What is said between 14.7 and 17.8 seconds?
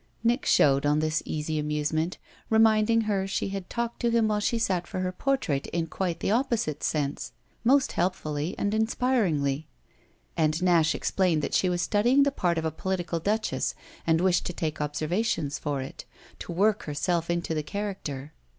observations for it, to work herself into the